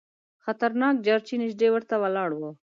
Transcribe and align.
خطرناک 0.43 0.95
جارچي 1.05 1.35
نیژدې 1.43 1.67
ورته 1.71 1.95
ولاړ 2.03 2.29
وو. 2.35 2.51